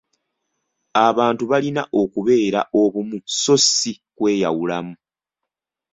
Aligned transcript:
Abantu 1.07 1.43
balina 1.51 1.83
okubeera 2.01 2.61
obumu 2.81 3.17
so 3.41 3.55
ssi 3.63 3.91
kweyawulamu. 4.17 4.95